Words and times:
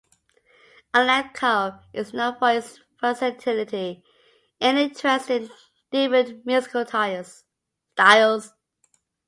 Alanko 0.95 1.79
is 1.93 2.11
known 2.11 2.35
for 2.39 2.49
his 2.53 2.79
versatility 2.99 4.03
and 4.59 4.79
interest 4.79 5.29
in 5.29 5.51
different 5.91 6.43
musical 6.43 6.87
styles. 6.87 7.43